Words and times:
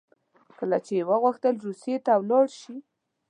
کله 0.59 0.77
چې 0.85 0.93
یې 0.99 1.07
وغوښتل 1.11 1.55
روسیې 1.67 1.97
ته 2.05 2.11
ولاړ 2.21 2.45
شي. 2.59 2.75